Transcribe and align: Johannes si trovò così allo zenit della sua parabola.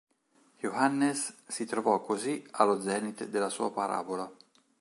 Johannes 0.63 1.43
si 1.45 1.65
trovò 1.65 2.01
così 2.01 2.43
allo 2.53 2.81
zenit 2.81 3.27
della 3.27 3.49
sua 3.49 3.71
parabola. 3.71 4.27